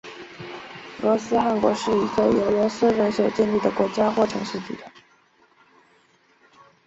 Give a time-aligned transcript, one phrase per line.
[1.03, 4.91] 罗斯汗国是一个由罗斯人所建立的国家或城市集团。